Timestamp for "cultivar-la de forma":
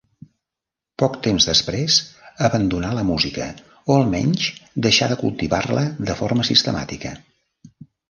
5.25-6.51